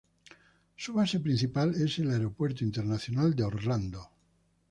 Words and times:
Su 0.77 0.93
base 0.95 1.19
principal 1.19 1.75
es 1.75 1.99
el 1.99 2.09
Aeropuerto 2.09 2.63
Internacional 2.63 3.35
de 3.35 3.43
Orlando. 3.43 4.09